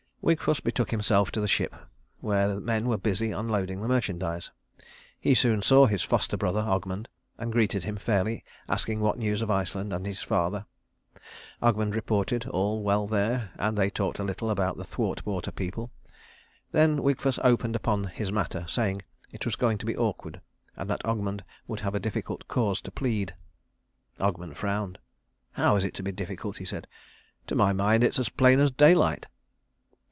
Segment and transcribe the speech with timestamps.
[0.23, 1.75] Wigfus betook himself to the ship
[2.19, 4.51] where men were busy unloading the merchandise.
[5.19, 7.07] He soon saw his foster brother Ogmund,
[7.39, 10.67] and greeted him fairly, asking what news of Iceland and his father.
[11.59, 15.89] Ogmund reported all well there, and they talked a little about the Thwartwater people.
[16.71, 20.39] Then Wigfus opened upon his matter, saying it was going to be awkward,
[20.77, 23.33] and that Ogmund would have a difficult cause to plead.
[24.19, 24.99] Ogmund frowned.
[25.53, 26.85] "How is it to be difficult?" he said.
[27.47, 29.25] "To my mind it's as plain as daylight."